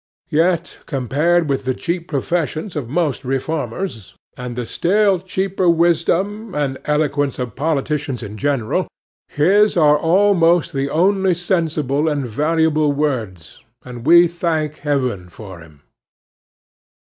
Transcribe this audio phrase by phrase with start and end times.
[0.31, 6.79] Yet, compared with the cheap professions of most reformers, and the still cheaper wisdom and
[6.85, 8.87] eloquence of politicians in general,
[9.27, 15.83] his are almost the only sensible and valuable words, and we thank Heaven for him.